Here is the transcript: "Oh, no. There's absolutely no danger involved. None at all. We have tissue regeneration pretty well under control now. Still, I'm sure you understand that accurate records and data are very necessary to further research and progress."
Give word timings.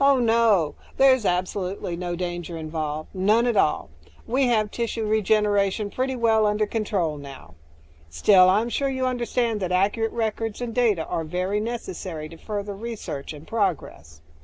"Oh, 0.00 0.20
no. 0.20 0.76
There's 0.96 1.24
absolutely 1.26 1.96
no 1.96 2.14
danger 2.14 2.56
involved. 2.56 3.08
None 3.12 3.48
at 3.48 3.56
all. 3.56 3.90
We 4.24 4.46
have 4.46 4.70
tissue 4.70 5.04
regeneration 5.04 5.90
pretty 5.90 6.14
well 6.14 6.46
under 6.46 6.66
control 6.66 7.16
now. 7.16 7.56
Still, 8.08 8.48
I'm 8.48 8.68
sure 8.68 8.88
you 8.88 9.06
understand 9.06 9.58
that 9.58 9.72
accurate 9.72 10.12
records 10.12 10.60
and 10.60 10.72
data 10.72 11.04
are 11.04 11.24
very 11.24 11.58
necessary 11.58 12.28
to 12.28 12.36
further 12.36 12.76
research 12.76 13.32
and 13.32 13.44
progress." 13.44 14.20